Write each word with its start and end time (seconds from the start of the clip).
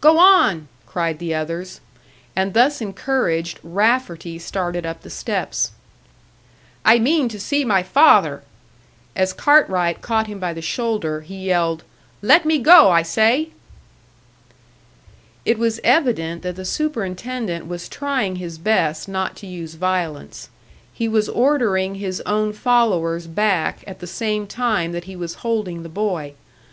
"Go 0.00 0.16
on!" 0.16 0.68
cried 0.86 1.18
the 1.18 1.34
others; 1.34 1.80
and 2.36 2.54
thus 2.54 2.80
encouraged, 2.80 3.58
Rafferty 3.64 4.38
started 4.38 4.86
up 4.86 5.00
the 5.02 5.10
steps. 5.10 5.72
"I 6.84 7.00
mean 7.00 7.28
to 7.30 7.40
see 7.40 7.64
my 7.64 7.82
father!" 7.82 8.44
As 9.16 9.32
Cartwright 9.32 10.00
caught 10.00 10.28
him 10.28 10.38
by 10.38 10.52
the 10.54 10.62
shoulder, 10.62 11.22
he 11.22 11.46
yelled, 11.46 11.82
"Let 12.22 12.44
me 12.46 12.60
go, 12.60 12.92
I 12.92 13.02
say!" 13.02 13.48
It 15.44 15.58
was 15.58 15.80
evident 15.82 16.42
that 16.42 16.54
the 16.54 16.64
superintendent 16.64 17.66
was 17.66 17.88
trying 17.88 18.36
his 18.36 18.58
best 18.58 19.08
not 19.08 19.34
to 19.38 19.48
use 19.48 19.74
violence; 19.74 20.48
he 20.94 21.08
was 21.08 21.28
ordering 21.28 21.96
his 21.96 22.20
own 22.20 22.52
followers 22.52 23.26
back 23.26 23.82
at 23.88 23.98
the 23.98 24.06
same 24.06 24.46
time 24.46 24.92
that 24.92 25.06
he 25.10 25.16
was 25.16 25.34
holding 25.42 25.82
the 25.82 25.88
boy. 25.88 26.34